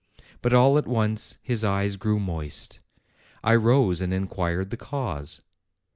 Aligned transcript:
But 0.41 0.51
all 0.51 0.79
at 0.79 0.87
once 0.87 1.37
his 1.43 1.63
eyes 1.63 1.95
grew 1.95 2.19
moist. 2.19 2.79
I 3.43 3.53
rose 3.53 4.01
and 4.01 4.11
inquired 4.11 4.71
the 4.71 4.77
cause. 4.77 5.43